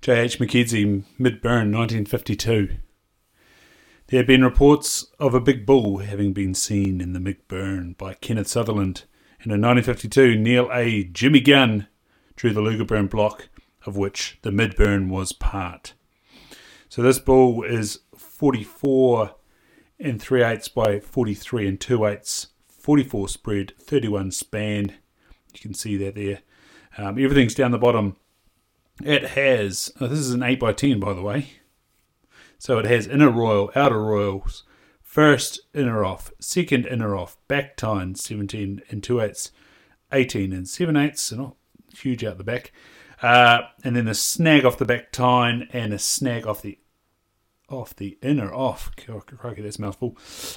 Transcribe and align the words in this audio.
J.H. 0.00 0.38
McKenzie, 0.38 1.02
Midburn, 1.18 1.72
1952. 1.74 2.76
There 4.08 4.20
have 4.20 4.26
been 4.26 4.44
reports 4.44 5.06
of 5.18 5.34
a 5.34 5.40
big 5.40 5.66
bull 5.66 5.98
having 5.98 6.32
been 6.32 6.54
seen 6.54 7.00
in 7.00 7.12
the 7.12 7.18
Midburn 7.18 7.96
by 7.98 8.14
Kenneth 8.14 8.46
Sutherland. 8.46 9.04
And 9.42 9.50
in 9.50 9.60
1952, 9.60 10.36
Neil 10.36 10.68
A. 10.72 11.02
Jimmy 11.04 11.40
Gunn 11.40 11.88
drew 12.36 12.52
the 12.52 12.60
Lugerburn 12.60 13.10
block, 13.10 13.48
of 13.84 13.96
which 13.96 14.38
the 14.42 14.50
Midburn 14.50 15.08
was 15.08 15.32
part. 15.32 15.94
So 16.88 17.02
this 17.02 17.18
bull 17.18 17.64
is 17.64 18.00
44 18.16 19.34
and 19.98 20.22
3 20.22 20.42
eighths 20.44 20.68
by 20.68 21.00
43 21.00 21.66
and 21.66 21.80
2 21.80 22.06
eighths, 22.06 22.48
44 22.68 23.28
spread, 23.28 23.72
31 23.80 24.30
span. 24.30 24.94
You 25.52 25.60
can 25.60 25.74
see 25.74 25.96
that 25.96 26.14
there. 26.14 26.40
Um, 26.96 27.18
everything's 27.18 27.54
down 27.54 27.72
the 27.72 27.78
bottom. 27.78 28.16
It 29.04 29.30
has, 29.30 29.92
oh, 30.00 30.06
this 30.06 30.18
is 30.18 30.30
an 30.30 30.42
8 30.42 30.58
by 30.58 30.72
10 30.72 31.00
by 31.00 31.12
the 31.12 31.22
way. 31.22 31.50
So 32.58 32.78
it 32.78 32.86
has 32.86 33.06
inner 33.06 33.30
royal, 33.30 33.70
outer 33.76 34.02
royals, 34.02 34.64
first 35.02 35.60
inner 35.74 36.04
off, 36.04 36.32
second 36.40 36.86
inner 36.86 37.14
off, 37.14 37.36
back 37.48 37.76
tine 37.76 38.14
17 38.14 38.82
and 38.88 39.02
2 39.02 39.20
eighths, 39.20 39.52
18 40.12 40.52
and 40.52 40.68
7 40.68 40.96
eighths, 40.96 41.22
so 41.22 41.36
not 41.36 41.56
huge 41.94 42.24
out 42.24 42.38
the 42.38 42.44
back. 42.44 42.72
Uh, 43.22 43.62
and 43.84 43.96
then 43.96 44.08
a 44.08 44.14
snag 44.14 44.64
off 44.64 44.78
the 44.78 44.84
back 44.84 45.12
tine 45.12 45.68
and 45.72 45.92
a 45.92 45.98
snag 45.98 46.46
off 46.46 46.62
the 46.62 46.78
off 47.68 47.96
the 47.96 48.16
inner 48.22 48.52
off. 48.52 48.90
Crikey, 48.96 49.62
that's 49.62 49.78
mouthful. 49.78 50.16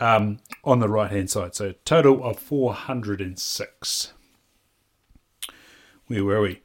Um, 0.00 0.38
on 0.64 0.80
the 0.80 0.88
right 0.88 1.10
hand 1.10 1.30
side. 1.30 1.54
So 1.54 1.74
total 1.84 2.22
of 2.22 2.38
406. 2.38 4.12
Where 6.06 6.24
were 6.24 6.42
we? 6.42 6.60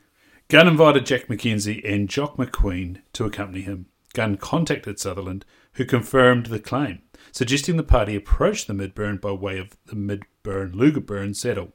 Gunn 0.48 0.68
invited 0.68 1.08
Jack 1.08 1.28
McKenzie 1.28 1.82
and 1.84 2.08
Jock 2.08 2.38
McQueen 2.38 3.02
to 3.14 3.26
accompany 3.26 3.62
him. 3.62 3.88
Gunn 4.14 4.38
contacted 4.38 5.00
Sutherland, 5.00 5.44
who 5.74 5.86
confirmed 5.86 6.46
the 6.46 6.60
claim, 6.60 7.02
suggesting 7.32 7.78
the 7.78 7.84
party 7.84 8.16
approach 8.16 8.68
the 8.68 8.74
Midburn 8.74 9.20
by 9.20 9.32
way 9.32 9.58
of 9.58 9.76
the 9.88 9.96
Midburn 9.96 10.76
Lugerburn 10.76 11.36
saddle. 11.36 11.74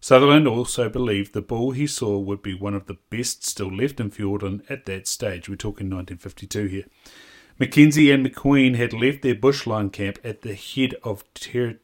Sutherland 0.00 0.46
also 0.46 0.88
believed 0.88 1.32
the 1.32 1.42
bull 1.42 1.72
he 1.72 1.86
saw 1.88 2.16
would 2.16 2.42
be 2.42 2.54
one 2.54 2.74
of 2.74 2.86
the 2.86 2.96
best 3.10 3.44
still 3.44 3.74
left 3.74 3.98
in 3.98 4.10
Fiordland 4.10 4.62
at 4.70 4.86
that 4.86 5.08
stage. 5.08 5.48
We're 5.48 5.56
talking 5.56 5.90
1952 5.90 6.66
here. 6.66 6.84
McKenzie 7.60 8.14
and 8.14 8.24
McQueen 8.24 8.76
had 8.76 8.92
left 8.92 9.22
their 9.22 9.34
bushline 9.34 9.92
camp 9.92 10.20
at 10.22 10.42
the 10.42 10.54
head 10.54 10.94
of 11.02 11.24
ter- 11.34 11.80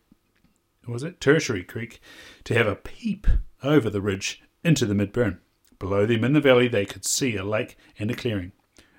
was 0.87 1.03
it 1.03 1.21
Tertiary 1.21 1.65
Creek 1.65 2.01
to 2.45 2.55
have 2.55 2.69
a 2.69 2.77
peep 2.77 3.27
over 3.65 3.91
the 3.91 4.01
ridge 4.01 4.41
into 4.63 4.87
the 4.87 4.95
Midburn. 4.95 5.39
Below 5.79 6.07
them 6.07 6.25
in 6.25 6.33
the 6.33 6.41
valley 6.41 6.69
they 6.69 6.87
could 6.87 7.05
see 7.05 7.37
a 7.37 7.45
lake 7.45 7.77
and 7.99 8.11
a 8.11 8.15
clearing. 8.15 8.53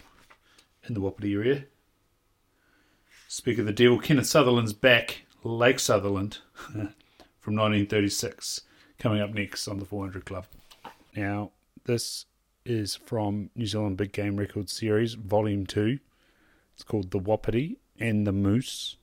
in 0.86 0.94
the 0.94 1.00
Wapiti 1.00 1.34
area. 1.34 1.64
Speak 3.32 3.58
of 3.58 3.64
the 3.64 3.72
devil, 3.72 4.00
Kenneth 4.00 4.26
Sutherland's 4.26 4.72
back, 4.72 5.24
Lake 5.44 5.78
Sutherland, 5.78 6.38
from 6.72 7.54
1936, 7.54 8.62
coming 8.98 9.20
up 9.20 9.32
next 9.32 9.68
on 9.68 9.78
the 9.78 9.84
400 9.84 10.24
Club. 10.24 10.46
Now, 11.14 11.52
this 11.84 12.26
is 12.64 12.96
from 12.96 13.50
New 13.54 13.66
Zealand 13.66 13.98
Big 13.98 14.10
Game 14.10 14.36
Records 14.36 14.72
Series, 14.72 15.14
Volume 15.14 15.64
2. 15.64 16.00
It's 16.74 16.82
called 16.82 17.12
The 17.12 17.20
Wapiti 17.20 17.78
and 18.00 18.26
the 18.26 18.32
Moose. 18.32 18.96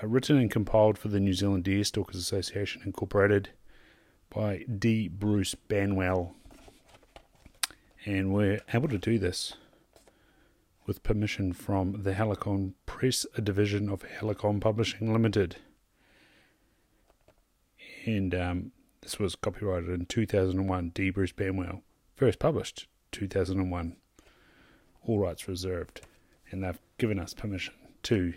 Uh, 0.00 0.06
written 0.06 0.38
and 0.38 0.48
compiled 0.48 0.98
for 0.98 1.08
the 1.08 1.18
New 1.18 1.34
Zealand 1.34 1.64
Deer 1.64 1.82
Stalkers 1.82 2.14
Association, 2.14 2.82
incorporated 2.84 3.48
by 4.30 4.64
D. 4.78 5.08
Bruce 5.08 5.56
Banwell. 5.68 6.34
And 8.06 8.32
we're 8.32 8.60
able 8.72 8.88
to 8.88 8.98
do 8.98 9.18
this 9.18 9.54
with 10.88 11.02
permission 11.02 11.52
from 11.52 12.02
the 12.02 12.14
Halcyon 12.14 12.74
Press, 12.86 13.26
a 13.36 13.42
division 13.42 13.90
of 13.90 14.02
Halcyon 14.02 14.58
Publishing 14.58 15.12
Limited. 15.12 15.56
And 18.06 18.34
um, 18.34 18.72
this 19.02 19.18
was 19.18 19.36
copyrighted 19.36 19.90
in 19.90 20.06
2001, 20.06 20.88
D. 20.94 21.10
Bruce 21.10 21.32
Banwell. 21.32 21.82
First 22.16 22.38
published 22.38 22.88
2001. 23.12 23.96
All 25.02 25.18
rights 25.18 25.46
reserved. 25.46 26.00
And 26.50 26.64
they've 26.64 26.80
given 26.96 27.18
us 27.18 27.34
permission 27.34 27.74
to 28.04 28.32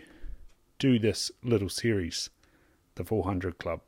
do 0.78 0.98
this 0.98 1.30
little 1.42 1.70
series, 1.70 2.28
the 2.96 3.04
400 3.04 3.58
Club. 3.58 3.80